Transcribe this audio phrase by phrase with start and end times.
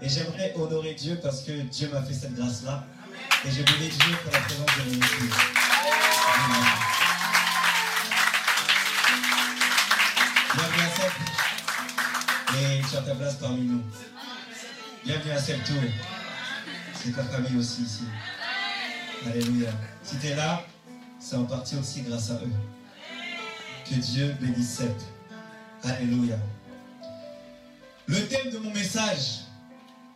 [0.00, 2.84] Et j'aimerais honorer Dieu parce que Dieu m'a fait cette grâce-là.
[3.44, 5.00] Et je bénis Dieu pour la présence de mon.
[10.54, 11.12] Bienvenue à Seb.
[12.54, 13.82] Et tu as ta place parmi nous.
[15.04, 15.82] Bienvenue à Seb Tour.
[16.94, 18.04] C'est ta famille aussi ici.
[19.26, 19.70] Alléluia.
[20.04, 20.64] Si tu es là,
[21.18, 22.52] c'est en partie aussi grâce à eux.
[23.88, 24.92] Que Dieu bénisse Seb.
[25.82, 26.36] Alléluia.
[28.06, 29.47] Le thème de mon message,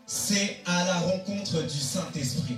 [0.06, 2.56] c'est à la rencontre du Saint-Esprit.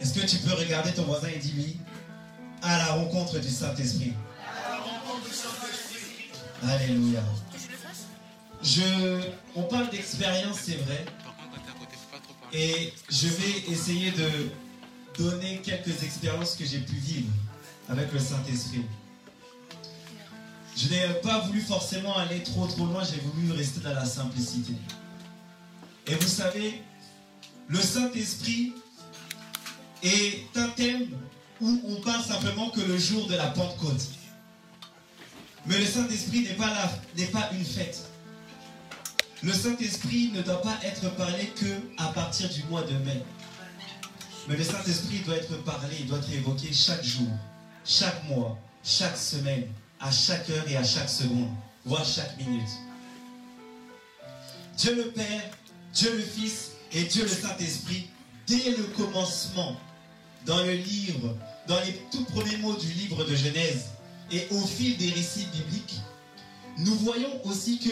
[0.00, 1.76] Est-ce que tu peux regarder ton voisin et dire oui
[2.62, 4.12] À la rencontre du Saint-Esprit?
[6.62, 7.22] Alléluia.
[8.62, 9.20] Je,
[9.54, 11.04] on parle d'expérience, c'est vrai.
[12.52, 14.30] Et je vais essayer de
[15.18, 17.30] donner quelques expériences que j'ai pu vivre
[17.88, 18.84] avec le Saint-Esprit.
[20.76, 24.74] Je n'ai pas voulu forcément aller trop trop loin, j'ai voulu rester dans la simplicité.
[26.06, 26.82] Et vous savez,
[27.68, 28.74] le Saint-Esprit
[30.02, 31.08] est un thème
[31.60, 34.06] où on parle simplement que le jour de la Pentecôte.
[35.64, 38.08] Mais le Saint-Esprit n'est pas là, n'est pas une fête.
[39.42, 43.22] Le Saint-Esprit ne doit pas être parlé que à partir du mois de mai.
[44.48, 47.28] Mais le Saint-Esprit doit être parlé, il doit être évoqué chaque jour,
[47.84, 49.66] chaque mois, chaque semaine,
[50.00, 51.48] à chaque heure et à chaque seconde,
[51.84, 52.68] voire chaque minute.
[54.76, 55.42] Dieu le Père,
[55.94, 58.08] Dieu le Fils et Dieu le Saint-Esprit,
[58.46, 59.76] dès le commencement,
[60.44, 63.86] dans le livre, dans les tout premiers mots du livre de Genèse
[64.30, 66.00] et au fil des récits bibliques,
[66.78, 67.90] nous voyons aussi que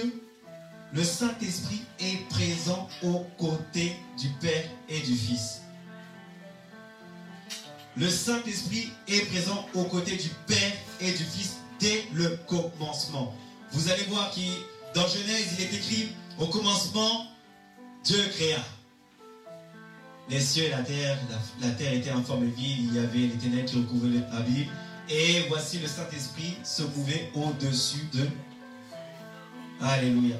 [0.93, 5.63] le Saint-Esprit est présent aux côtés du Père et du Fils.
[7.97, 11.55] Le Saint-Esprit est présent aux côtés du Père et du Fils
[12.13, 13.35] le commencement.
[13.73, 14.41] Vous allez voir que
[14.95, 17.27] dans Genèse, il est écrit au commencement,
[18.05, 18.59] Dieu créa.
[20.29, 21.19] Les cieux et la terre,
[21.61, 24.69] la, la terre était en forme vide, il y avait les ténèbres qui recouvraient l'abîme.
[25.09, 28.27] Et voici le Saint-Esprit se mouvait au-dessus de.
[29.81, 30.37] Alléluia.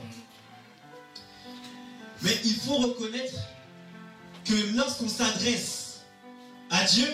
[2.23, 3.35] Mais il faut reconnaître
[4.45, 6.01] que lorsqu'on s'adresse
[6.71, 7.09] à Dieu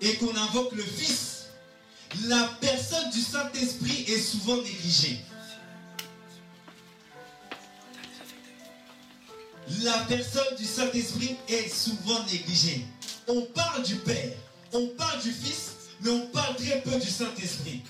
[0.00, 1.31] et qu'on invoque le Fils,
[2.20, 5.20] la personne du Saint-Esprit est souvent négligée.
[9.82, 12.84] La personne du Saint-Esprit est souvent négligée.
[13.28, 14.32] On parle du Père,
[14.72, 17.82] on parle du Fils, mais on parle très peu du Saint-Esprit.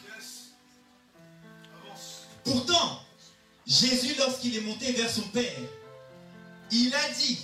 [2.45, 3.03] Pourtant,
[3.67, 5.59] Jésus, lorsqu'il est monté vers son Père,
[6.71, 7.39] il a dit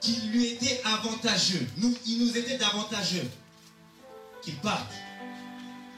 [0.00, 1.66] qu'il lui était avantageux,
[2.06, 3.28] il nous était avantageux
[4.42, 4.92] qu'il parte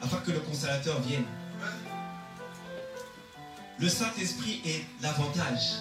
[0.03, 1.25] afin que le consolateur vienne.
[3.79, 5.75] Le Saint-Esprit est l'avantage.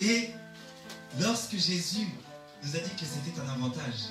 [0.00, 0.30] Et
[1.20, 2.08] lorsque Jésus
[2.64, 4.10] nous a dit que c'était un avantage,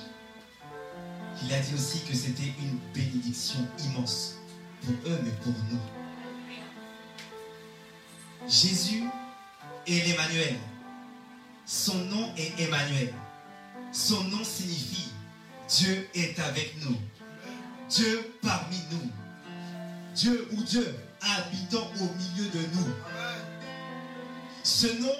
[1.44, 4.36] il a dit aussi que c'était une bénédiction immense
[4.80, 5.80] pour eux, mais pour nous.
[8.48, 9.04] Jésus
[9.86, 10.56] est l'Emmanuel.
[11.64, 13.14] Son nom est Emmanuel.
[13.92, 15.10] Son nom signifie
[15.68, 16.96] Dieu est avec nous.
[17.88, 19.10] Dieu parmi nous.
[20.14, 22.94] Dieu ou Dieu habitant au milieu de nous.
[24.62, 25.14] Ce nom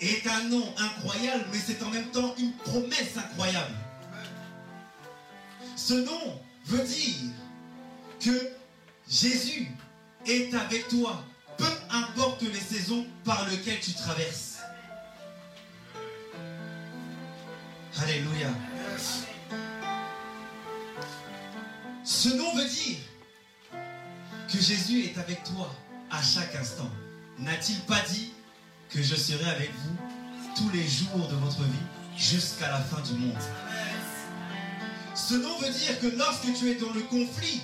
[0.00, 3.74] est un nom incroyable, mais c'est en même temps une promesse incroyable.
[5.76, 7.30] Ce nom veut dire
[8.20, 8.52] que
[9.08, 9.68] Jésus
[10.26, 11.24] est avec toi,
[11.56, 14.55] peu importe les saisons par lesquelles tu traverses.
[18.02, 18.48] Alléluia.
[22.04, 22.98] Ce nom veut dire
[24.52, 25.74] que Jésus est avec toi
[26.10, 26.90] à chaque instant.
[27.38, 28.32] N'a-t-il pas dit
[28.90, 29.96] que je serai avec vous
[30.56, 31.86] tous les jours de votre vie
[32.16, 33.42] jusqu'à la fin du monde?
[35.14, 37.62] Ce nom veut dire que lorsque tu es dans le conflit,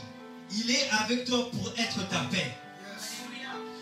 [0.51, 2.57] il est avec toi pour être ta paix.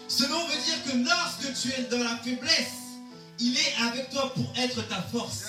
[0.08, 2.72] Ce nom veut dire que lorsque tu es dans la faiblesse,
[3.38, 5.44] il est avec toi pour être ta force.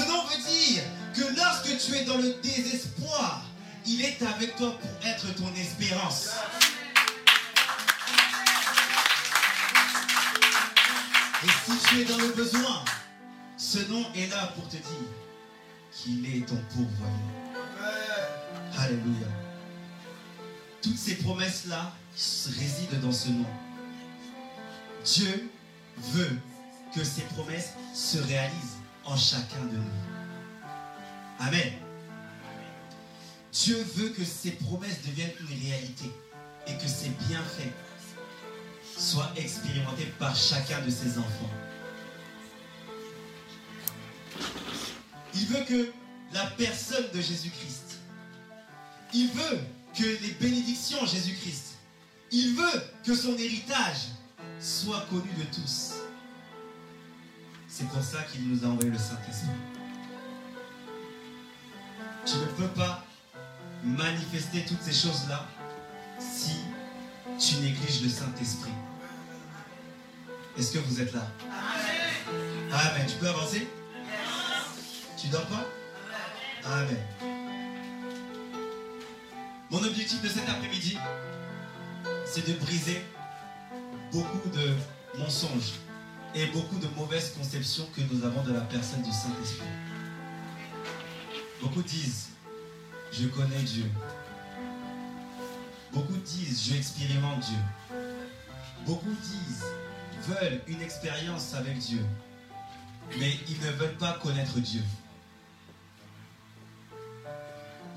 [0.00, 0.82] Ce nom veut dire
[1.14, 3.42] que lorsque tu es dans le désespoir,
[3.86, 6.30] il est avec toi pour être ton espérance.
[11.42, 12.84] Et si tu es dans le besoin,
[13.58, 15.10] ce nom est là pour te dire
[15.92, 17.18] qu'il est ton pourvoyeur.
[18.78, 19.28] Alléluia.
[20.80, 21.92] Toutes ces promesses-là
[22.58, 23.46] résident dans ce nom.
[25.04, 25.50] Dieu
[25.98, 26.38] veut
[26.94, 30.10] que ces promesses se réalisent en chacun de nous.
[31.38, 31.72] Amen.
[33.52, 36.10] Dieu veut que ses promesses deviennent une réalité
[36.66, 37.72] et que ses bienfaits
[38.96, 41.50] soient expérimentés par chacun de ses enfants.
[45.34, 45.92] Il veut que
[46.32, 47.98] la personne de Jésus-Christ,
[49.14, 49.60] il veut
[49.94, 51.78] que les bénédictions Jésus-Christ,
[52.30, 54.08] il veut que son héritage
[54.60, 55.99] soit connu de tous.
[57.72, 59.48] C'est pour ça qu'il nous a envoyé le Saint-Esprit.
[62.26, 63.04] Tu ne peux pas
[63.84, 65.46] manifester toutes ces choses-là
[66.18, 66.56] si
[67.38, 68.72] tu négliges le Saint-Esprit.
[70.58, 71.28] Est-ce que vous êtes là?
[72.72, 73.06] Amen.
[73.06, 73.68] Tu peux avancer?
[75.16, 75.64] Tu dors pas?
[76.64, 76.98] Amen.
[79.70, 80.98] Mon objectif de cet après-midi,
[82.26, 83.04] c'est de briser
[84.10, 84.74] beaucoup de
[85.18, 85.78] mensonges
[86.34, 89.66] et beaucoup de mauvaises conceptions que nous avons de la personne du Saint-Esprit.
[91.60, 92.28] Beaucoup disent,
[93.12, 93.90] je connais Dieu.
[95.92, 97.58] Beaucoup disent, je expérimente Dieu.
[98.86, 99.64] Beaucoup disent,
[100.28, 102.04] veulent une expérience avec Dieu,
[103.18, 104.82] mais ils ne veulent pas connaître Dieu.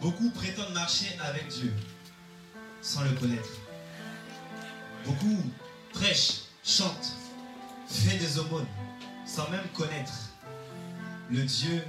[0.02, 1.74] Beaucoup prétendent marcher avec Dieu
[2.82, 3.50] sans le connaître.
[5.06, 5.44] Beaucoup
[5.94, 7.16] prêchent, chantent,
[7.94, 8.68] font des aumônes
[9.26, 10.14] sans même connaître
[11.30, 11.84] le Dieu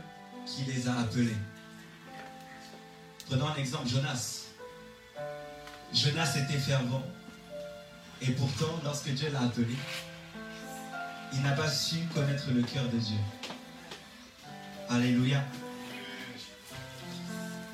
[0.47, 1.37] qui les a appelés.
[3.27, 4.47] Prenons un exemple, Jonas.
[5.93, 7.03] Jonas était fervent.
[8.21, 9.77] Et pourtant, lorsque Dieu l'a appelé,
[11.33, 13.19] il n'a pas su connaître le cœur de Dieu.
[14.89, 15.43] Alléluia.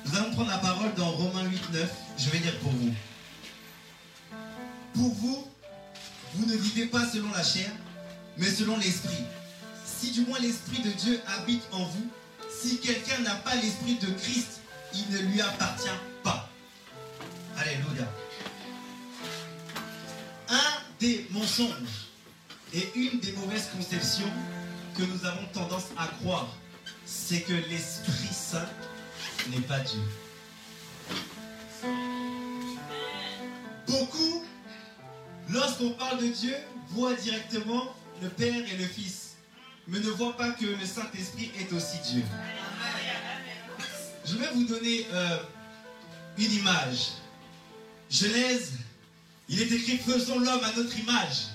[0.05, 1.93] Nous allons prendre la parole dans Romains 8, 9.
[2.17, 2.93] Je vais dire pour vous.
[4.93, 5.47] Pour vous,
[6.33, 7.69] vous ne vivez pas selon la chair,
[8.37, 9.23] mais selon l'esprit.
[9.85, 12.09] Si du moins l'esprit de Dieu habite en vous,
[12.49, 14.61] si quelqu'un n'a pas l'esprit de Christ,
[14.93, 15.89] il ne lui appartient
[16.23, 16.49] pas.
[17.57, 18.07] Alléluia.
[20.49, 22.09] Un des mensonges
[22.73, 24.31] et une des mauvaises conceptions
[24.97, 26.47] que nous avons tendance à croire,
[27.05, 28.67] c'est que l'Esprit Saint
[29.49, 30.01] n'est pas Dieu.
[33.87, 34.43] Beaucoup,
[35.49, 36.55] lorsqu'on parle de Dieu,
[36.89, 39.35] voient directement le Père et le Fils,
[39.87, 42.23] mais ne voient pas que le Saint-Esprit est aussi Dieu.
[44.25, 45.37] Je vais vous donner euh,
[46.37, 47.13] une image.
[48.09, 48.73] Genèse,
[49.49, 51.47] il est écrit faisons l'homme à notre image.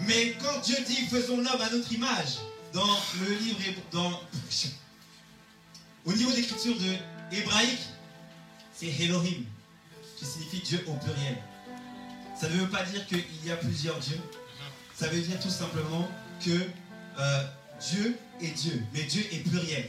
[0.00, 2.38] Mais quand Dieu dit faisons l'homme à notre image,
[2.72, 2.86] dans
[3.20, 3.58] le livre,
[3.90, 4.10] dans,
[6.04, 7.80] au niveau d'écriture de hébraïque,
[8.72, 9.44] c'est Elohim,
[10.16, 11.36] qui signifie Dieu au pluriel.
[12.40, 14.20] Ça ne veut pas dire qu'il y a plusieurs dieux.
[15.00, 16.06] Ça veut dire tout simplement
[16.44, 17.44] que euh,
[17.80, 19.88] Dieu est Dieu, mais Dieu est pluriel.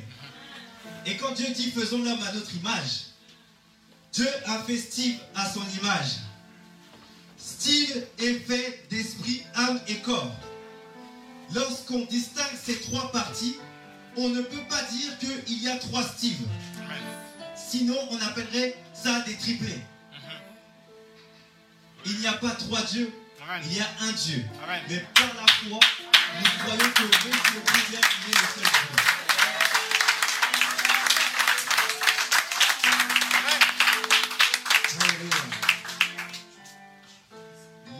[1.05, 3.07] Et quand Dieu dit faisons l'homme à notre image,
[4.13, 6.19] Dieu a fait Steve à son image.
[7.37, 10.33] Steve est fait d'esprit, âme et corps.
[11.53, 13.57] Lorsqu'on distingue ces trois parties,
[14.15, 16.39] on ne peut pas dire qu'il y a trois Steve.
[17.53, 19.81] Sinon, on appellerait ça des triplés.
[22.05, 23.11] Il n'y a pas trois dieux,
[23.63, 24.45] il y a un Dieu.
[24.89, 25.79] Mais par la foi,
[26.39, 28.01] nous croyons que Dieu est le est
[28.38, 29.11] le seul Dieu.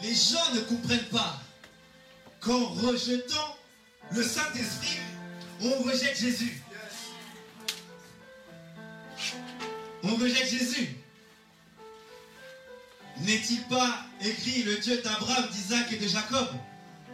[0.02, 1.40] Les gens ne comprennent pas
[2.40, 3.58] qu'en rejetant
[4.12, 5.00] le Saint-Esprit,
[5.62, 6.62] on rejette Jésus.
[10.04, 10.98] On rejette Jésus.
[13.20, 16.48] N'est-il pas écrit le Dieu d'Abraham, d'Isaac et de Jacob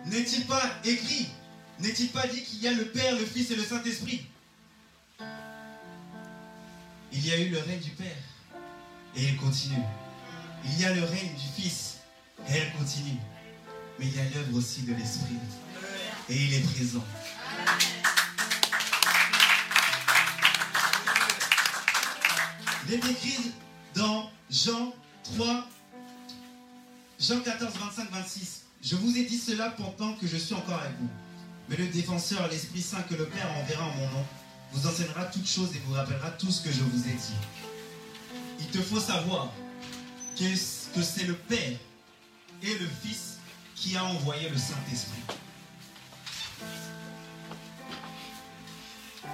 [0.06, 1.28] N'est-il pas écrit
[1.80, 4.26] N'est-il pas dit qu'il y a le Père, le Fils et le Saint-Esprit?
[7.14, 8.08] Il y a eu le règne du Père
[9.16, 9.84] et il continue.
[10.66, 11.98] Il y a le règne du Fils
[12.48, 13.18] et elle continue.
[14.00, 15.38] Mais il y a l'œuvre aussi de l'Esprit
[16.30, 17.04] et il est présent.
[22.88, 23.52] Il est écrit
[23.96, 24.94] dans Jean
[25.36, 25.68] 3,
[27.20, 28.62] Jean 14, 25, 26.
[28.84, 31.10] Je vous ai dit cela pendant que je suis encore avec vous.
[31.68, 34.26] Mais le défenseur, l'Esprit Saint que le Père enverra en mon nom,
[34.72, 37.34] vous enseignera toutes choses et vous rappellera tout ce que je vous ai dit.
[38.60, 39.52] Il te faut savoir
[40.38, 41.80] que c'est le Père
[42.62, 43.38] et le Fils
[43.74, 45.24] qui a envoyé le Saint-Esprit.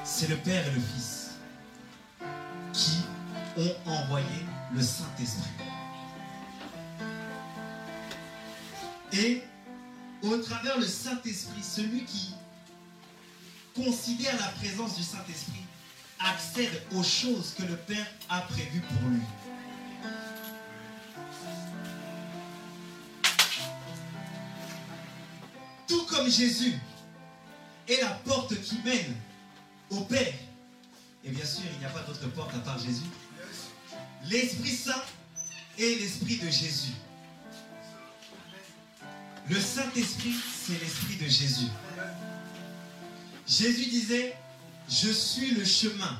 [0.05, 1.31] C'est le Père et le Fils
[2.71, 3.01] qui
[3.57, 4.25] ont envoyé
[4.73, 5.72] le Saint-Esprit.
[9.13, 9.43] Et
[10.23, 12.33] au travers le Saint-Esprit, celui qui
[13.75, 15.65] considère la présence du Saint-Esprit
[16.19, 19.21] accède aux choses que le Père a prévues pour lui.
[25.87, 26.73] Tout comme Jésus
[27.87, 29.15] est la porte qui mène
[29.91, 30.33] au Père.
[31.23, 33.03] Et bien sûr, il n'y a pas d'autre porte à part Jésus.
[34.25, 35.03] L'Esprit Saint
[35.77, 36.93] est l'Esprit de Jésus.
[39.49, 40.35] Le Saint-Esprit,
[40.65, 41.67] c'est l'Esprit de Jésus.
[43.45, 44.37] Jésus disait,
[44.89, 46.17] je suis le chemin,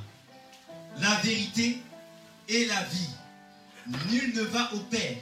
[1.00, 1.82] la vérité
[2.50, 3.10] et la vie.
[4.10, 5.18] Nul ne va au Père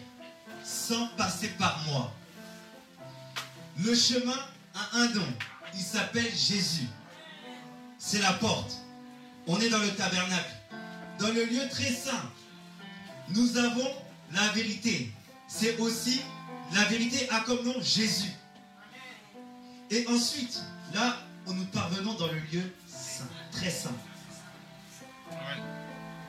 [0.63, 2.13] sans passer par moi.
[3.77, 4.38] Le chemin
[4.74, 5.27] a un don.
[5.74, 6.88] Il s'appelle Jésus.
[7.98, 8.77] C'est la porte.
[9.48, 10.55] On est dans le tabernacle.
[11.20, 12.31] Dans le lieu très saint.
[13.29, 13.89] Nous avons
[14.34, 15.12] la vérité.
[15.48, 16.22] C'est aussi
[16.73, 18.31] la vérité a comme nom Jésus.
[19.89, 20.61] Et ensuite,
[20.93, 23.95] là, nous parvenons dans le lieu saint, très saint,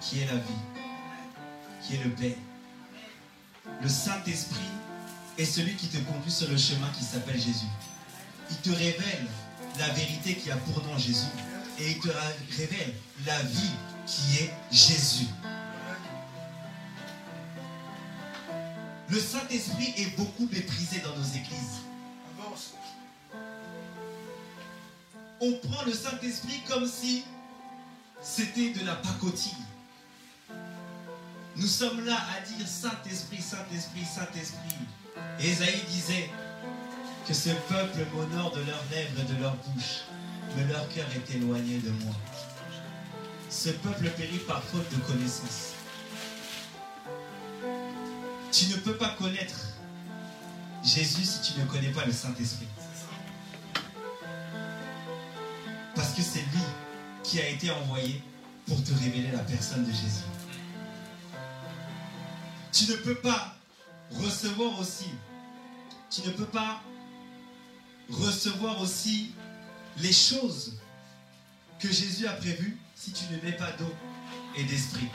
[0.01, 0.63] qui est la vie,
[1.83, 2.37] qui est le Père.
[3.81, 4.59] Le Saint-Esprit
[5.39, 7.67] est celui qui te conduit sur le chemin qui s'appelle Jésus.
[8.51, 9.27] Il te révèle
[9.79, 11.27] la vérité qui a pour nom Jésus.
[11.79, 12.09] Et il te
[12.57, 12.95] révèle
[13.25, 13.71] la vie
[14.07, 15.27] qui est Jésus.
[19.13, 21.83] Le Saint-Esprit est beaucoup méprisé dans nos églises.
[25.39, 27.23] On prend le Saint-Esprit comme si
[28.23, 29.53] c'était de la pacotille.
[31.57, 34.77] Nous sommes là à dire Saint-Esprit, Saint-Esprit, Saint-Esprit.
[35.41, 36.31] Esaïe disait
[37.29, 40.05] que ce peuple m'honore de leurs lèvres et de leur bouche,
[40.57, 42.15] mais leur cœur est éloigné de moi.
[43.51, 45.82] Ce peuple périt par faute de connaissance.
[48.53, 49.59] Tu ne peux pas connaître
[50.85, 52.67] Jésus si tu ne connais pas le Saint-Esprit.
[55.95, 56.63] Parce que c'est lui
[57.25, 58.23] qui a été envoyé
[58.67, 60.25] pour te révéler la personne de Jésus.
[62.73, 63.57] Tu ne peux pas
[64.11, 65.09] recevoir aussi,
[66.11, 66.83] tu ne peux pas
[68.11, 69.33] recevoir aussi
[69.99, 70.75] les choses
[71.79, 73.95] que Jésus a prévues si tu ne mets pas d'eau
[74.57, 75.09] et d'esprit.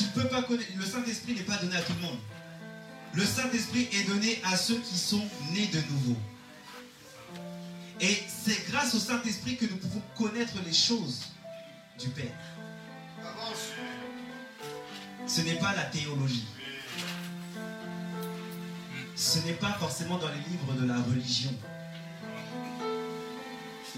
[0.00, 0.70] Tu peux pas connaître.
[0.78, 2.18] Le Saint-Esprit n'est pas donné à tout le monde.
[3.12, 6.16] Le Saint-Esprit est donné à ceux qui sont nés de nouveau.
[8.00, 11.24] Et c'est grâce au Saint-Esprit que nous pouvons connaître les choses
[11.98, 12.32] du Père.
[15.26, 16.46] Ce n'est pas la théologie.
[19.16, 21.52] Ce n'est pas forcément dans les livres de la religion.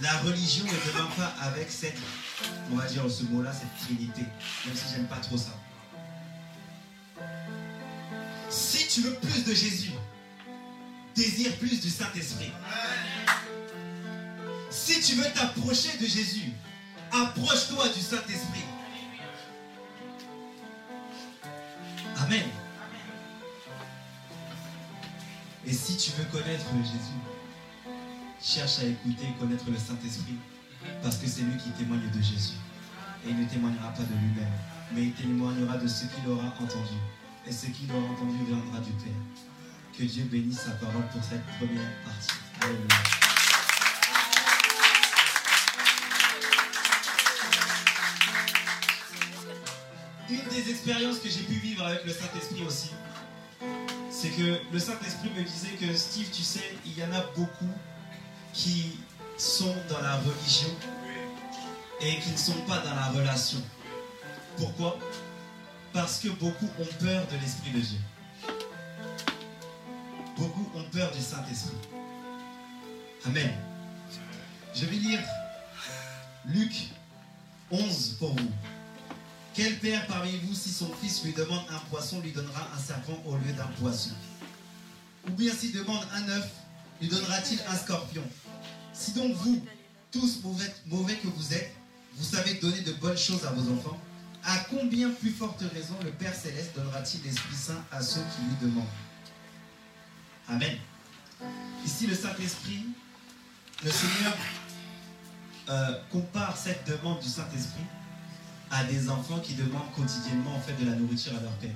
[0.01, 1.99] La religion ne demande pas avec cette,
[2.73, 4.23] on va dire ce mot-là, cette trinité.
[4.67, 5.57] Même si j'aime pas trop ça.
[8.93, 9.93] Tu veux plus de Jésus,
[11.15, 12.53] désire plus du Saint-Esprit.
[14.71, 16.53] Si tu veux t'approcher de Jésus,
[17.11, 18.65] approche-toi du Saint-Esprit.
[22.19, 22.45] Amen.
[25.65, 27.97] Et si tu veux connaître Jésus,
[28.43, 30.37] cherche à écouter et connaître le Saint-Esprit,
[31.03, 32.59] parce que c'est lui qui témoigne de Jésus.
[33.25, 34.53] Et il ne témoignera pas de lui-même,
[34.93, 36.99] mais il témoignera de ce qu'il aura entendu.
[37.47, 39.13] Et ce qu'il aura entendu viendra du Père.
[39.99, 42.31] Que Dieu bénisse sa parole pour cette première partie.
[42.61, 42.87] Alléluia.
[50.31, 52.91] Une des expériences que j'ai pu vivre avec le Saint-Esprit aussi,
[54.09, 57.73] c'est que le Saint-Esprit me disait que Steve, tu sais, il y en a beaucoup
[58.55, 58.99] qui
[59.37, 60.71] sont dans la religion
[62.01, 63.61] et qui ne sont pas dans la relation.
[64.57, 64.99] Pourquoi?
[65.93, 67.99] Parce que beaucoup ont peur de l'Esprit de Dieu.
[70.39, 71.77] Beaucoup ont peur du Saint-Esprit.
[73.27, 73.53] Amen.
[74.75, 75.21] Je vais lire
[76.47, 76.73] Luc
[77.71, 78.51] 11 pour vous.
[79.55, 83.23] Quel père parmi vous, si son fils lui demande un poisson, lui donnera un serpent
[83.27, 84.13] au lieu d'un poisson?
[85.29, 86.49] Ou bien s'il demande un œuf,
[87.03, 88.23] lui donnera-t-il un scorpion?
[88.95, 89.63] Si donc vous,
[90.11, 91.75] tous mauvais, mauvais que vous êtes,
[92.15, 93.99] vous savez donner de bonnes choses à vos enfants,
[94.45, 98.71] à combien plus forte raison le Père céleste donnera-t-il l'Esprit Saint à ceux qui lui
[98.71, 98.85] demandent?
[100.49, 100.77] Amen.
[101.85, 102.87] Ici, le Saint-Esprit,
[103.85, 104.33] le Seigneur
[105.69, 107.85] euh, compare cette demande du Saint-Esprit
[108.71, 111.75] à des enfants qui demandent quotidiennement en fait de la nourriture à leur père.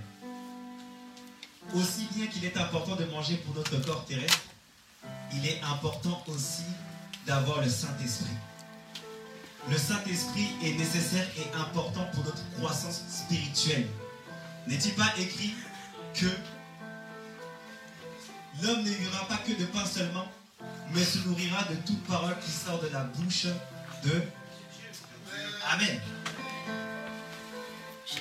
[1.75, 4.41] Aussi bien qu'il est important de manger pour notre corps terrestre,
[5.33, 6.65] il est important aussi
[7.27, 8.37] d'avoir le Saint-Esprit.
[9.69, 13.89] Le Saint-Esprit est nécessaire et important pour notre croissance spirituelle.
[14.69, 15.55] N'est-il pas écrit
[16.15, 16.27] que
[18.63, 20.27] l'homme ne vivra pas que de pain seulement,
[20.95, 23.47] mais se nourrira de toute parole qui sort de la bouche
[24.05, 24.23] de
[25.69, 26.01] Amen.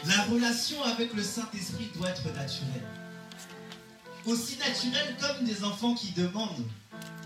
[0.07, 2.87] La relation avec le Saint-Esprit doit être naturelle.
[4.25, 6.65] Aussi naturelle comme des enfants qui demandent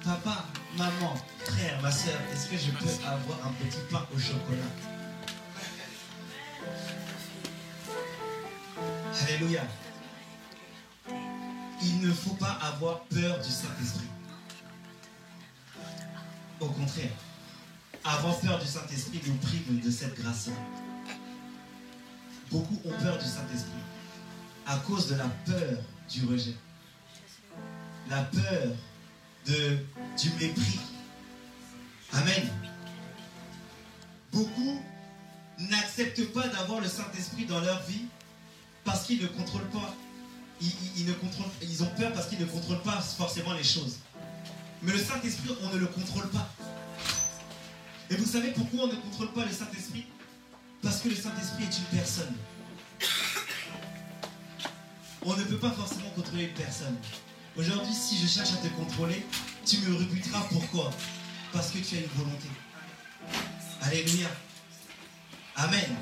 [0.03, 0.45] Papa,
[0.77, 4.63] maman, frère, ma soeur, est-ce que je peux avoir un petit pain au chocolat?
[9.27, 9.63] Alléluia.
[11.81, 14.07] Il ne faut pas avoir peur du Saint-Esprit.
[16.59, 17.11] Au contraire,
[18.03, 20.55] avoir peur du Saint-Esprit nous prive de cette grâce-là.
[22.51, 23.83] Beaucoup ont peur du Saint-Esprit
[24.65, 25.77] à cause de la peur
[26.09, 26.55] du rejet,
[28.09, 28.67] la peur
[29.47, 29.77] de,
[30.21, 30.79] du mépris.
[32.13, 32.49] Amen.
[34.31, 34.81] Beaucoup
[35.57, 38.05] n'acceptent pas d'avoir le Saint-Esprit dans leur vie
[38.83, 39.95] parce qu'ils ne contrôlent pas.
[40.61, 40.73] Ils,
[41.61, 43.97] ils ont peur parce qu'ils ne contrôlent pas forcément les choses.
[44.81, 46.49] Mais le Saint-Esprit, on ne le contrôle pas.
[48.09, 50.05] Et vous savez pourquoi on ne contrôle pas le Saint-Esprit?
[50.81, 52.33] Parce que le Saint-Esprit est une personne.
[55.21, 56.95] On ne peut pas forcément contrôler une personne.
[57.59, 59.25] Aujourd'hui, si je cherche à te contrôler,
[59.65, 60.43] tu me rebuteras.
[60.49, 60.91] Pourquoi?
[61.51, 62.47] Parce que tu as une volonté.
[63.81, 64.29] Alléluia.
[65.57, 65.97] Amen.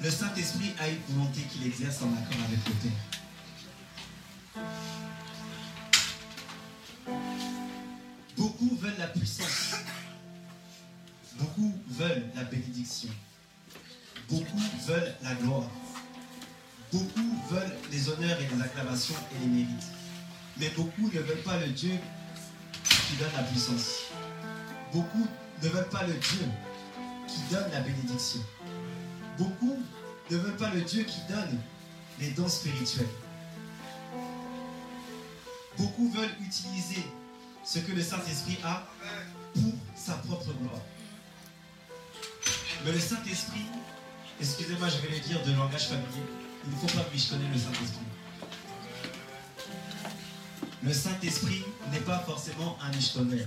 [0.00, 2.92] Le Saint-Esprit a une volonté qu'il exerce en accord avec le Père.
[8.36, 9.74] Beaucoup veulent la puissance.
[11.36, 13.10] Beaucoup veulent la bénédiction.
[14.28, 15.68] Beaucoup veulent la gloire.
[16.92, 19.84] Beaucoup veulent les honneurs et les acclamations et les mérites.
[20.56, 21.94] Mais beaucoup ne veulent pas le Dieu
[22.82, 24.04] qui donne la puissance.
[24.92, 25.26] Beaucoup
[25.62, 26.46] ne veulent pas le Dieu
[27.28, 28.40] qui donne la bénédiction.
[29.38, 29.78] Beaucoup
[30.30, 31.60] ne veulent pas le Dieu qui donne
[32.18, 33.06] les dons spirituels.
[35.78, 37.04] Beaucoup veulent utiliser
[37.64, 38.86] ce que le Saint-Esprit a
[39.54, 40.82] pour sa propre gloire.
[42.84, 43.64] Mais le Saint-Esprit,
[44.40, 46.24] excusez-moi, je vais le dire de langage familier,
[46.64, 48.06] il ne faut pas michetonner le Saint-Esprit?
[50.82, 53.46] Le Saint-Esprit n'est pas forcément un michetonneur.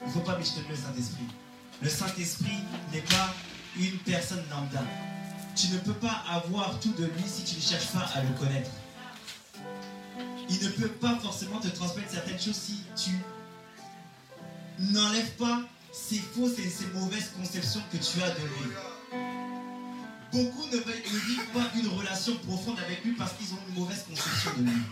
[0.00, 1.26] Il ne faut pas michetonner le Saint-Esprit?
[1.82, 2.58] Le Saint-Esprit
[2.92, 3.34] n'est pas
[3.78, 4.82] une personne lambda.
[5.56, 8.28] Tu ne peux pas avoir tout de lui si tu ne cherches pas à le
[8.38, 8.70] connaître.
[10.48, 13.10] Il ne peut pas forcément te transmettre certaines choses si tu
[14.78, 18.74] n'enlèves pas ces fausses et ces mauvaises conceptions que tu as de lui.
[20.32, 24.52] Beaucoup ne, vivent pas une relation profonde avec lui parce qu'ils ont une mauvaise conception
[24.58, 24.82] de lui.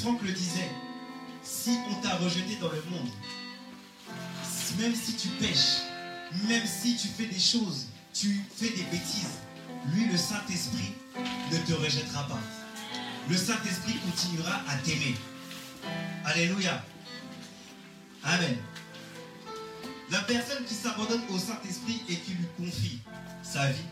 [0.00, 0.70] Franck le disait,
[1.42, 3.08] si on t'a rejeté dans le monde,
[4.78, 5.82] même si tu pêches,
[6.48, 9.38] même si tu fais des choses, tu fais des bêtises,
[9.94, 10.92] lui, le Saint-Esprit,
[11.50, 12.40] ne te rejettera pas.
[13.28, 15.14] Le Saint-Esprit continuera à t'aimer.
[16.24, 16.84] Alléluia.
[18.22, 18.56] Amen.
[20.14, 23.00] La personne qui s'abandonne au Saint-Esprit et qui lui confie
[23.42, 23.82] sa vie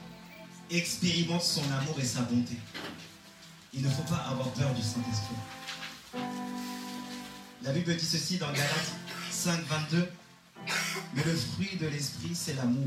[0.70, 2.56] expérimente son amour et sa bonté.
[3.74, 5.34] Il ne faut pas avoir peur du Saint-Esprit.
[7.64, 8.92] La Bible dit ceci dans Galates
[9.32, 10.08] 5, 22.
[11.14, 12.86] Mais le fruit de l'Esprit, c'est l'amour,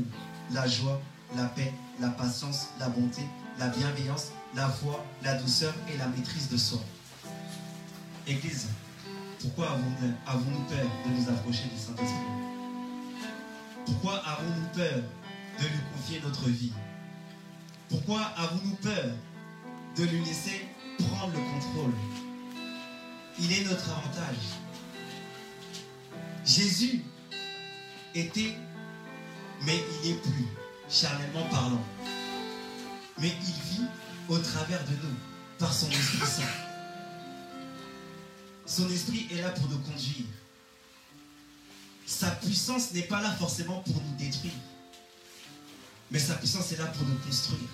[0.52, 0.98] la joie,
[1.36, 3.20] la paix, la patience, la bonté,
[3.58, 6.80] la bienveillance, la foi, la douceur et la maîtrise de soi.
[8.26, 8.68] Église,
[9.40, 9.72] pourquoi
[10.26, 12.55] avons-nous peur de nous approcher du Saint-Esprit?
[13.86, 15.02] Pourquoi avons-nous peur
[15.58, 16.72] de lui confier notre vie
[17.88, 19.10] Pourquoi avons-nous peur
[19.96, 20.66] de lui laisser
[20.98, 21.92] prendre le contrôle
[23.38, 24.36] Il est notre avantage.
[26.44, 27.02] Jésus
[28.14, 28.56] était,
[29.64, 30.46] mais il n'est plus,
[30.90, 31.84] charnellement parlant.
[33.18, 33.86] Mais il vit
[34.28, 35.16] au travers de nous,
[35.58, 36.66] par son Esprit Saint.
[38.66, 40.26] Son esprit est là pour nous conduire.
[42.06, 44.52] Sa puissance n'est pas là forcément pour nous détruire.
[46.12, 47.68] Mais sa puissance est là pour nous construire.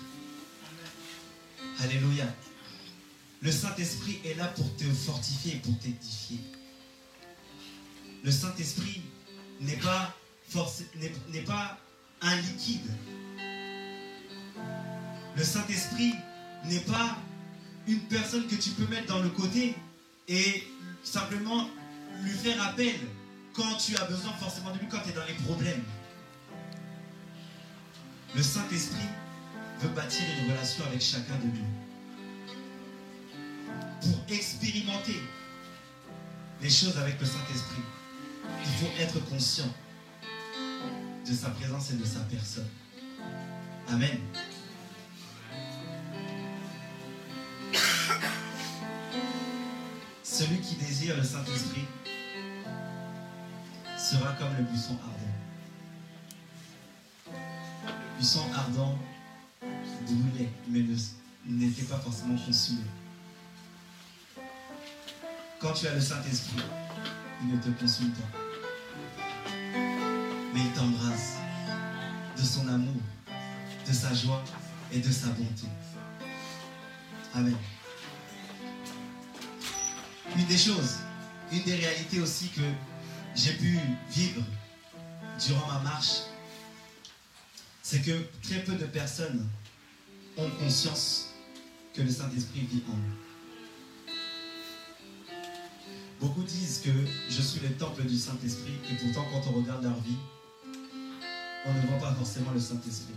[1.79, 2.25] Alléluia.
[3.41, 6.39] Le Saint-Esprit est là pour te fortifier et pour t'édifier.
[8.23, 9.01] Le Saint-Esprit
[9.61, 10.15] n'est pas,
[11.29, 11.77] n'est pas
[12.21, 12.89] un liquide.
[15.35, 16.13] Le Saint-Esprit
[16.65, 17.17] n'est pas
[17.87, 19.75] une personne que tu peux mettre dans le côté
[20.27, 20.63] et
[21.03, 21.69] simplement
[22.23, 22.95] lui faire appel
[23.53, 25.83] quand tu as besoin forcément de lui, quand tu es dans les problèmes.
[28.35, 29.07] Le Saint-Esprit
[29.79, 31.67] veut bâtir une relation avec chacun de nous.
[34.01, 35.21] Pour expérimenter
[36.61, 37.83] les choses avec le Saint-Esprit,
[38.59, 39.71] il faut être conscient
[41.25, 42.67] de sa présence et de sa personne.
[43.89, 44.17] Amen.
[50.23, 51.85] celui qui désire le Saint-Esprit
[54.03, 55.33] sera comme le buisson ardent.
[57.25, 58.99] Le buisson ardent
[60.05, 60.83] brûlait, mais
[61.45, 62.81] n'était pas forcément consumé.
[65.59, 66.61] Quand tu as le Saint-Esprit,
[67.43, 68.37] il ne te consume pas.
[70.53, 71.37] Mais il t'embrasse
[72.37, 73.01] de son amour,
[73.87, 74.43] de sa joie
[74.91, 75.67] et de sa bonté.
[77.33, 77.55] Amen.
[80.35, 80.97] Une des choses,
[81.53, 82.61] une des réalités aussi que
[83.35, 84.41] j'ai pu vivre
[85.45, 86.21] durant ma marche,
[87.81, 89.47] c'est que très peu de personnes
[90.37, 91.29] ont conscience
[91.93, 94.13] que le Saint-Esprit vit en eux.
[96.19, 96.91] Beaucoup disent que
[97.29, 100.17] je suis le temple du Saint-Esprit et pourtant quand on regarde leur vie,
[101.65, 103.15] on ne voit pas forcément le Saint-Esprit.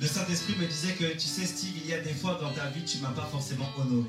[0.00, 2.70] Le Saint-Esprit me disait que, tu sais Steve, il y a des fois dans ta
[2.70, 4.08] vie, tu ne m'as pas forcément honoré.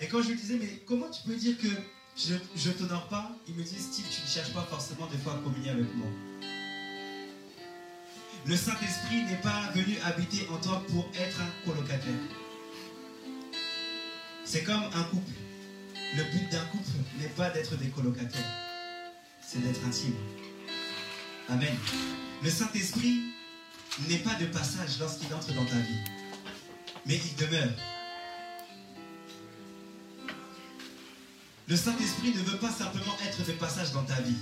[0.00, 1.68] Et quand je lui disais, mais comment tu peux dire que
[2.16, 5.34] je ne t'honore pas Il me dit, Steve, tu ne cherches pas forcément des fois
[5.34, 6.08] à communier avec moi.
[8.46, 12.14] Le Saint-Esprit n'est pas venu habiter en toi pour être un colocataire.
[14.44, 15.32] C'est comme un couple.
[16.16, 18.46] Le but d'un couple n'est pas d'être des colocataires,
[19.40, 20.14] c'est d'être intime.
[21.48, 21.74] Amen.
[22.42, 23.34] Le Saint-Esprit
[24.08, 26.04] n'est pas de passage lorsqu'il entre dans ta vie,
[27.06, 27.72] mais il demeure.
[31.68, 34.36] Le Saint-Esprit ne veut pas simplement être de passage dans ta vie.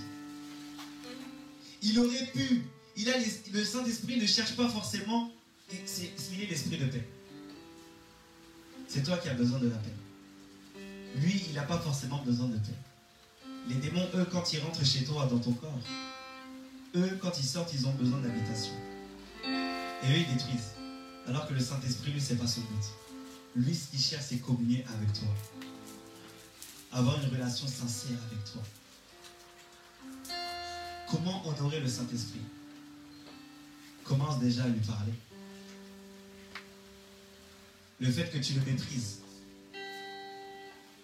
[1.82, 2.62] Il aurait pu,
[2.96, 3.12] il
[3.52, 5.32] le Saint-Esprit ne cherche pas forcément,
[5.86, 7.08] c'est est l'esprit de paix.
[8.88, 10.80] C'est toi qui as besoin de la paix.
[11.16, 12.78] Lui, il n'a pas forcément besoin de paix.
[13.68, 15.80] Les démons, eux, quand ils rentrent chez toi, dans ton corps,
[16.96, 18.74] eux, quand ils sortent, ils ont besoin d'habitation.
[19.44, 20.72] Et eux, ils détruisent.
[21.26, 22.84] Alors que le Saint-Esprit, lui, c'est pas son but.
[23.56, 25.28] Lui, ce qu'il cherche, c'est communier avec toi
[26.94, 28.62] avoir une relation sincère avec toi.
[31.10, 32.40] Comment honorer le Saint-Esprit?
[34.04, 35.12] Commence déjà à lui parler.
[38.00, 39.20] Le fait que tu le méprises,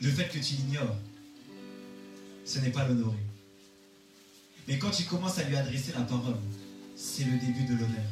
[0.01, 0.97] le fait que tu l'ignores,
[2.45, 3.25] ce n'est pas l'honorer.
[4.69, 6.39] Mais quand tu commences à lui adresser la parole,
[6.97, 8.07] c'est le début de l'honneur.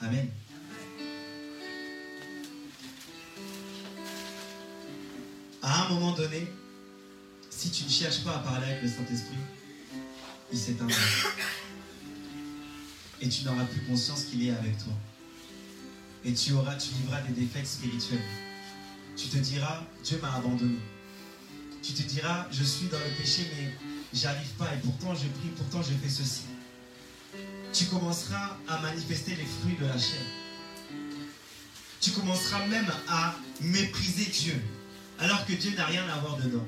[0.00, 0.28] Amen.
[5.66, 6.46] À un moment donné,
[7.50, 9.36] si tu ne cherches pas à parler avec le Saint-Esprit,
[10.52, 10.96] il s'éteindra.
[13.20, 14.92] Et tu n'auras plus conscience qu'il est avec toi.
[16.24, 18.22] Et tu auras, tu vivras des défaites spirituelles.
[19.16, 20.78] Tu te diras, Dieu m'a abandonné.
[21.82, 23.74] Tu te diras, je suis dans le péché, mais
[24.14, 24.72] j'arrive pas.
[24.72, 26.42] Et pourtant, je prie, pourtant, je fais ceci.
[27.72, 30.22] Tu commenceras à manifester les fruits de la chair.
[32.00, 34.62] Tu commenceras même à mépriser Dieu
[35.18, 36.66] alors que Dieu n'a rien à voir dedans.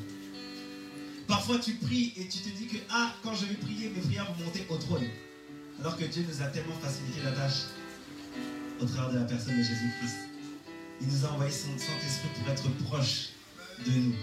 [1.27, 4.33] Parfois tu pries et tu te dis que ah, quand je vais prier, mes prières
[4.33, 5.07] vont monter au trône.
[5.81, 7.65] Alors que Dieu nous a tellement facilité la tâche
[8.81, 10.17] au travers de la personne de Jésus-Christ.
[11.01, 13.29] Il nous a envoyé son Saint-Esprit pour être proche
[13.87, 14.15] de nous.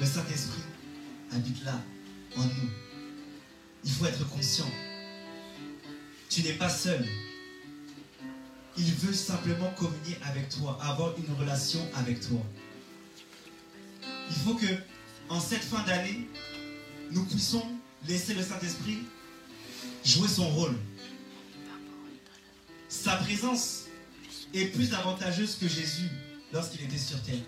[0.00, 0.62] Le Saint-Esprit
[1.32, 1.80] habite là,
[2.36, 2.70] en nous.
[3.84, 4.70] Il faut être conscient.
[6.28, 7.06] Tu n'es pas seul.
[8.76, 12.40] Il veut simplement communier avec toi, avoir une relation avec toi.
[14.30, 14.66] Il faut que,
[15.28, 16.26] en cette fin d'année,
[17.10, 17.66] nous puissions
[18.08, 18.98] laisser le Saint-Esprit
[20.04, 20.76] jouer son rôle.
[22.88, 23.84] Sa présence
[24.54, 26.08] est plus avantageuse que Jésus
[26.52, 27.44] lorsqu'il était sur terre.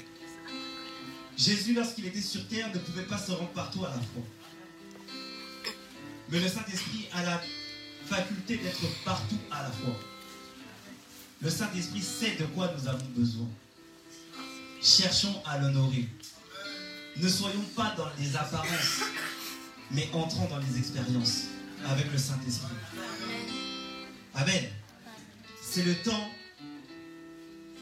[1.36, 4.22] Jésus, lorsqu'il était sur terre, ne pouvait pas se rendre partout à la fois.
[6.30, 7.42] Mais le Saint-Esprit a la
[8.06, 9.98] faculté d'être partout à la fois.
[11.44, 13.46] Le Saint-Esprit sait de quoi nous avons besoin.
[14.82, 16.08] Cherchons à l'honorer.
[17.18, 19.02] Ne soyons pas dans les apparences,
[19.90, 21.42] mais entrons dans les expériences
[21.84, 22.72] avec le Saint-Esprit.
[24.34, 24.64] Amen.
[25.60, 26.30] C'est le temps.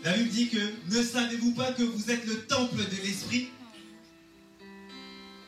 [0.03, 3.51] La Bible dit que ne savez-vous pas que vous êtes le temple de l'Esprit?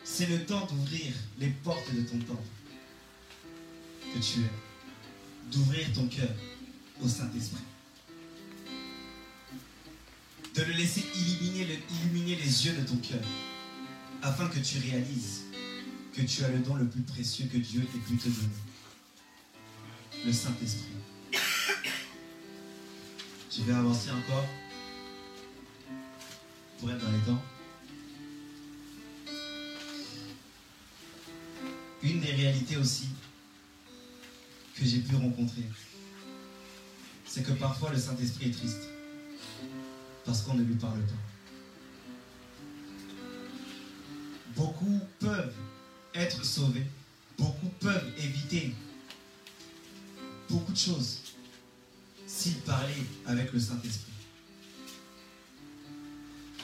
[0.04, 2.48] C'est le temps d'ouvrir les portes de ton temple
[4.14, 5.50] que tu es.
[5.50, 6.30] D'ouvrir ton cœur
[7.02, 7.58] au Saint-Esprit
[10.54, 13.20] de le laisser illuminer, les yeux de ton cœur,
[14.22, 15.42] afin que tu réalises
[16.12, 18.48] que tu as le don le plus précieux que Dieu ait pu te donner,
[20.24, 20.92] le Saint-Esprit.
[23.50, 24.46] Je vais avancer encore?
[26.78, 27.42] Pour être dans les temps?
[32.02, 33.08] Une des réalités aussi
[34.76, 35.64] que j'ai pu rencontrer,
[37.26, 38.82] c'est que parfois le Saint-Esprit est triste.
[40.24, 41.12] Parce qu'on ne lui parle pas.
[44.56, 45.54] Beaucoup peuvent
[46.14, 46.86] être sauvés,
[47.38, 48.74] beaucoup peuvent éviter
[50.54, 51.20] beaucoup de choses
[52.26, 52.94] s'ils parlaient
[53.26, 54.12] avec le Saint-Esprit.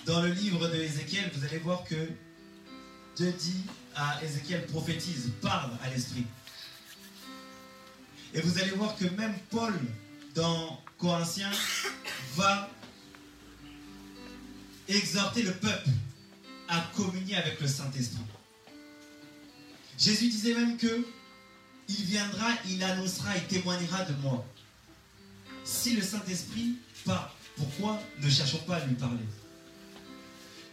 [0.07, 2.09] Dans le livre de Ézéchiel, vous allez voir que
[3.17, 6.25] Dieu dit à Ézéchiel, prophétise, parle à l'Esprit.
[8.33, 9.75] Et vous allez voir que même Paul,
[10.35, 11.51] dans Corinthiens,
[12.37, 12.71] va
[14.97, 15.91] exhorter le peuple
[16.69, 18.19] à communier avec le Saint-Esprit.
[19.99, 21.05] Jésus disait même que
[21.89, 24.45] il viendra, il annoncera, il témoignera de moi.
[25.65, 29.27] Si le Saint-Esprit parle, pourquoi ne cherchons pas à lui parler?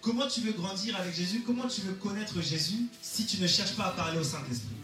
[0.02, 1.44] Comment tu veux grandir avec Jésus?
[1.46, 4.78] Comment tu veux connaître Jésus si tu ne cherches pas à parler au Saint-Esprit?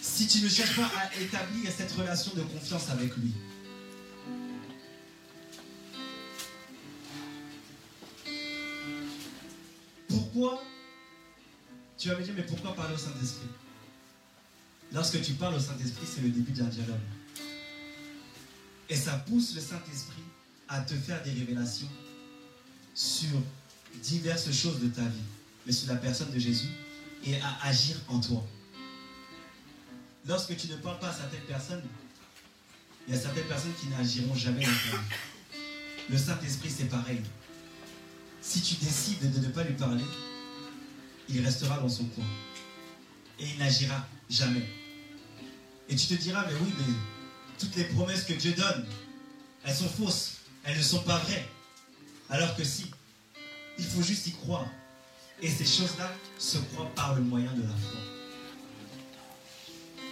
[0.00, 3.34] Si tu ne cherches pas à établir cette relation de confiance avec lui
[11.96, 13.48] Tu vas me dire, mais pourquoi parler au Saint-Esprit?
[14.92, 17.00] Lorsque tu parles au Saint-Esprit, c'est le début d'un dialogue.
[18.88, 20.22] Et ça pousse le Saint-Esprit
[20.68, 21.88] à te faire des révélations
[22.94, 23.30] sur
[23.94, 25.24] diverses choses de ta vie,
[25.64, 26.68] mais sur la personne de Jésus
[27.24, 28.44] et à agir en toi.
[30.26, 31.82] Lorsque tu ne parles pas à certaines personnes,
[33.08, 35.60] il y a certaines personnes qui n'agiront jamais dans ta vie.
[36.10, 37.22] Le Saint-Esprit, c'est pareil.
[38.46, 40.04] Si tu décides de ne pas lui parler,
[41.28, 42.24] il restera dans son coin.
[43.40, 44.64] Et il n'agira jamais.
[45.88, 46.94] Et tu te diras, mais oui, mais
[47.58, 48.86] toutes les promesses que Dieu donne,
[49.64, 50.36] elles sont fausses.
[50.62, 51.48] Elles ne sont pas vraies.
[52.30, 52.86] Alors que si,
[53.78, 54.66] il faut juste y croire.
[55.42, 58.00] Et ces choses-là se croient par le moyen de la foi.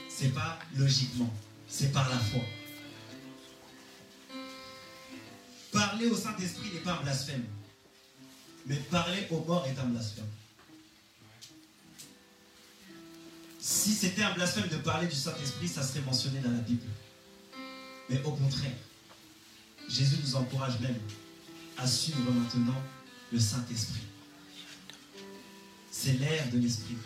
[0.09, 1.33] C'est pas logiquement,
[1.69, 2.41] c'est par la foi.
[5.71, 7.45] Parler au Saint-Esprit n'est pas un blasphème.
[8.67, 10.25] Mais parler aux morts est un blasphème.
[13.61, 16.87] Si c'était un blasphème de parler du Saint-Esprit, ça serait mentionné dans la Bible.
[18.09, 18.77] Mais au contraire,
[19.89, 20.99] Jésus nous encourage même
[21.79, 22.81] à suivre maintenant
[23.33, 24.03] le Saint-Esprit.
[25.91, 26.97] C'est l'air de l'Esprit.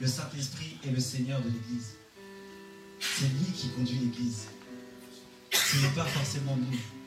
[0.00, 1.94] Le Saint-Esprit est le Seigneur de l'Église.
[3.00, 4.46] C'est lui qui conduit l'Église.
[5.52, 6.97] Ce n'est pas forcément nous.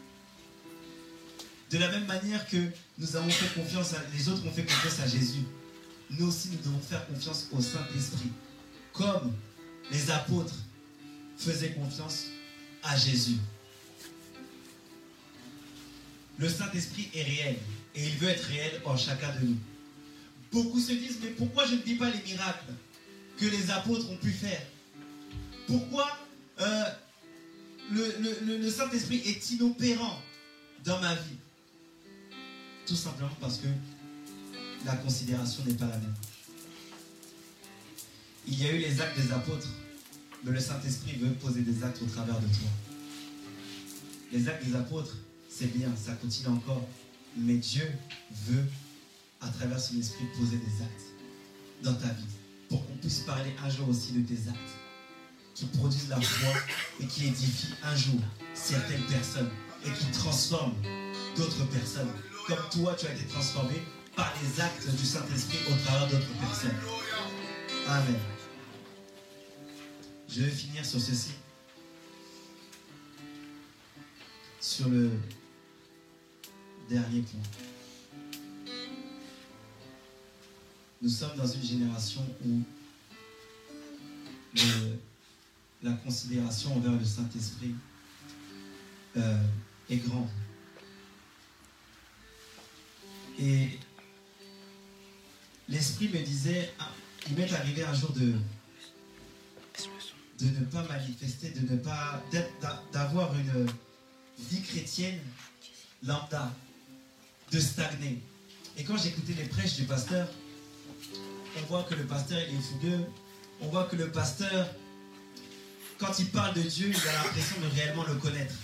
[1.71, 2.57] De la même manière que
[2.97, 5.45] nous avons fait confiance, à, les autres ont fait confiance à Jésus,
[6.09, 8.29] nous aussi nous devons faire confiance au Saint-Esprit.
[8.91, 9.33] Comme
[9.89, 10.55] les apôtres
[11.37, 12.25] faisaient confiance
[12.83, 13.37] à Jésus.
[16.37, 17.55] Le Saint-Esprit est réel
[17.95, 19.57] et il veut être réel en chacun de nous.
[20.51, 22.73] Beaucoup se disent, mais pourquoi je ne dis pas les miracles
[23.37, 24.61] que les apôtres ont pu faire?
[25.67, 26.05] Pourquoi
[26.59, 26.83] euh,
[27.91, 30.21] le, le Saint-Esprit est inopérant
[30.83, 31.37] dans ma vie?
[32.91, 33.67] Tout simplement parce que
[34.85, 36.13] la considération n'est pas la même.
[38.45, 39.69] Il y a eu les actes des apôtres,
[40.43, 42.67] mais le Saint-Esprit veut poser des actes au travers de toi.
[44.33, 45.15] Les actes des apôtres,
[45.49, 46.85] c'est bien, ça continue encore.
[47.37, 47.89] Mais Dieu
[48.47, 48.65] veut,
[49.39, 51.05] à travers son esprit, poser des actes
[51.83, 52.25] dans ta vie.
[52.67, 54.59] Pour qu'on puisse parler un jour aussi de tes actes.
[55.55, 56.53] Qui produisent la foi
[56.99, 58.19] et qui édifient un jour
[58.53, 59.49] certaines personnes.
[59.85, 60.75] Et qui transforment
[61.37, 62.11] d'autres personnes.
[62.51, 63.81] Comme toi, tu as été transformé
[64.13, 66.75] par les actes du Saint-Esprit au travers d'autres personnes.
[67.87, 68.19] Amen.
[70.27, 71.31] Je vais finir sur ceci.
[74.59, 75.11] Sur le
[76.89, 77.39] dernier point.
[81.01, 82.59] Nous sommes dans une génération où
[85.81, 87.75] la considération envers le Saint-Esprit
[89.15, 89.41] euh,
[89.89, 90.27] est grande.
[93.39, 93.69] Et
[95.69, 96.91] l'Esprit me disait, ah,
[97.27, 98.33] il m'est arrivé un jour de,
[100.41, 102.21] ne pas manifester, de ne pas,
[102.91, 103.67] d'avoir une
[104.39, 105.19] vie chrétienne
[106.03, 106.51] lambda,
[107.51, 108.21] de stagner.
[108.77, 110.27] Et quand j'écoutais les prêches du pasteur,
[111.57, 113.05] on voit que le pasteur est fougueux,
[113.61, 114.67] on voit que le pasteur,
[115.99, 118.55] quand il parle de Dieu, il a l'impression de réellement le connaître.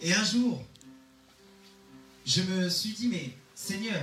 [0.00, 0.64] Et un jour,
[2.24, 4.00] je me suis dit, mais Seigneur,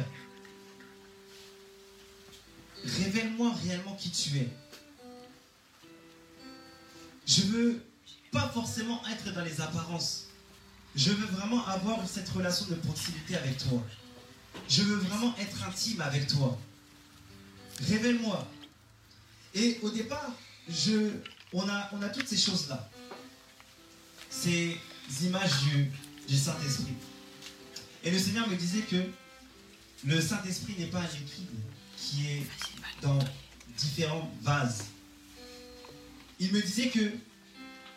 [2.84, 4.50] révèle-moi réellement qui tu es.
[7.26, 7.84] Je veux
[8.32, 10.28] pas forcément être dans les apparences.
[10.96, 13.82] Je veux vraiment avoir cette relation de proximité avec toi.
[14.68, 16.58] Je veux vraiment être intime avec toi.
[17.88, 18.48] Révèle-moi.
[19.54, 20.32] Et au départ,
[20.70, 21.12] je,
[21.54, 22.90] on, a, toutes ces choses-là.
[24.30, 24.78] Ces
[25.24, 25.92] images du,
[26.28, 26.94] du Saint-Esprit.
[28.04, 29.04] Et le Seigneur me disait que
[30.06, 31.48] le Saint-Esprit n'est pas un liquide
[31.98, 32.44] qui est
[33.02, 33.20] dans
[33.78, 34.86] différents vases.
[36.40, 37.12] Il me disait que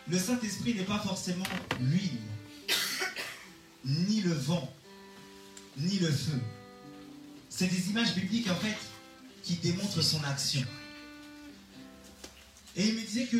[0.09, 1.47] le Saint-Esprit n'est pas forcément
[1.81, 2.21] l'huile,
[3.85, 4.71] ni le vent,
[5.79, 6.39] ni le feu.
[7.49, 8.77] C'est des images bibliques en fait
[9.43, 10.65] qui démontrent son action.
[12.77, 13.39] Et il me disait que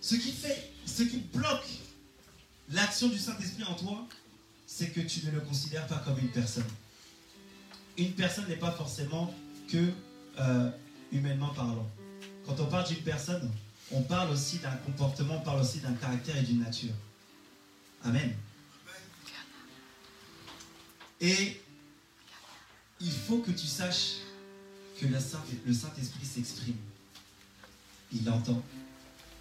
[0.00, 1.68] ce qui bloque
[2.70, 4.06] l'action du Saint-Esprit en toi,
[4.70, 6.66] c'est que tu ne le considères pas comme une personne.
[7.96, 9.34] Une personne n'est pas forcément
[9.66, 9.90] que
[10.38, 10.70] euh,
[11.10, 11.90] humainement parlant.
[12.44, 13.50] Quand on parle d'une personne,
[13.90, 16.92] on parle aussi d'un comportement, on parle aussi d'un caractère et d'une nature.
[18.04, 18.36] Amen.
[21.22, 21.60] Et
[23.00, 24.18] il faut que tu saches
[25.00, 26.76] que le Saint-Esprit s'exprime.
[28.12, 28.62] Il entend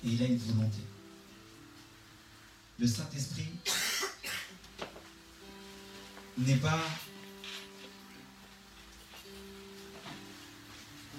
[0.06, 0.80] et il a une volonté.
[2.80, 3.50] Le Saint-Esprit
[6.38, 6.80] n'est pas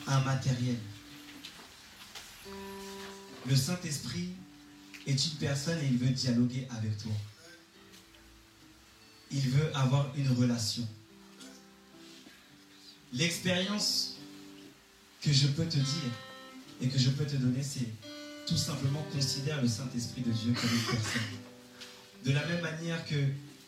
[0.06, 0.76] un matériel.
[3.46, 4.30] Le Saint-Esprit
[5.06, 7.12] est une personne et il veut dialoguer avec toi.
[9.30, 10.86] Il veut avoir une relation.
[13.12, 14.16] L'expérience
[15.20, 16.12] que je peux te dire
[16.80, 17.88] et que je peux te donner, c'est
[18.46, 21.22] tout simplement considère le Saint-Esprit de Dieu comme une personne.
[22.24, 23.16] De la même manière que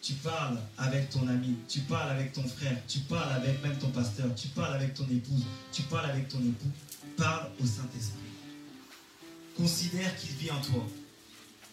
[0.03, 3.91] tu parles avec ton ami, tu parles avec ton frère, tu parles avec même ton
[3.91, 6.71] pasteur, tu parles avec ton épouse, tu parles avec ton époux,
[7.17, 8.21] parle au Saint-Esprit.
[9.57, 10.87] Considère qu'il vit en toi.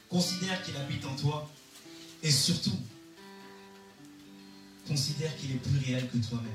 [0.09, 1.49] Considère qu'il habite en toi.
[2.23, 2.77] Et surtout,
[4.87, 6.51] considère qu'il est plus réel que toi-même.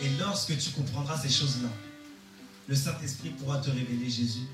[0.00, 1.70] Et lorsque tu comprendras ces choses-là,
[2.68, 4.46] le Saint-Esprit pourra te révéler Jésus.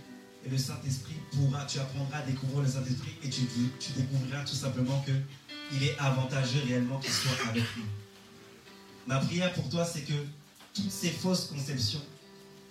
[0.50, 3.42] Le Saint-Esprit pourra, tu apprendras à découvrir le Saint-Esprit et tu,
[3.96, 5.12] découvriras tout simplement que
[5.72, 7.84] il est avantageux réellement qu'il soit avec nous.
[9.06, 10.14] Ma prière pour toi, c'est que
[10.72, 12.02] toutes ces fausses conceptions,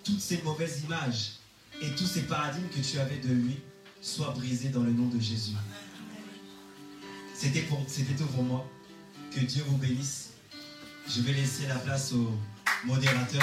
[0.02, 1.34] toutes ces mauvaises images
[1.80, 3.58] et tous ces paradigmes que tu avais de lui
[4.00, 5.52] soient brisés dans le nom de Jésus.
[7.34, 8.68] C'était tout pour moi.
[9.32, 10.30] Que Dieu vous bénisse.
[11.08, 12.32] Je vais laisser la place au
[12.84, 13.42] modérateur.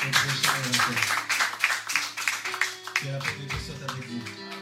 [0.00, 1.28] Muito obrigado.
[2.94, 4.57] Que a presença está aqui.